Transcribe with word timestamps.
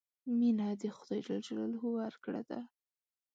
مینه 0.37 0.67
د 0.81 0.83
خدای 0.97 1.21
ورکړه 2.01 2.41
ده. 2.49 2.59